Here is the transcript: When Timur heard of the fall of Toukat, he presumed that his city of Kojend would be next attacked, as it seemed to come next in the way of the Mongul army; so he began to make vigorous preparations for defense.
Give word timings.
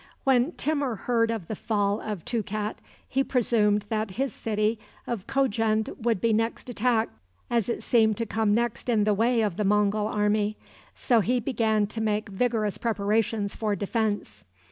When 0.23 0.53
Timur 0.53 0.95
heard 0.95 1.29
of 1.29 1.47
the 1.47 1.53
fall 1.55 2.01
of 2.01 2.25
Toukat, 2.25 2.79
he 3.07 3.23
presumed 3.23 3.85
that 3.89 4.09
his 4.17 4.33
city 4.33 4.79
of 5.05 5.27
Kojend 5.27 5.95
would 6.03 6.19
be 6.19 6.33
next 6.33 6.69
attacked, 6.71 7.11
as 7.51 7.69
it 7.69 7.83
seemed 7.83 8.17
to 8.17 8.25
come 8.25 8.55
next 8.55 8.89
in 8.89 9.03
the 9.03 9.13
way 9.13 9.41
of 9.41 9.57
the 9.57 9.63
Mongul 9.63 10.07
army; 10.07 10.57
so 10.95 11.19
he 11.19 11.39
began 11.39 11.85
to 11.85 12.01
make 12.01 12.29
vigorous 12.29 12.79
preparations 12.79 13.53
for 13.53 13.75
defense. 13.75 14.43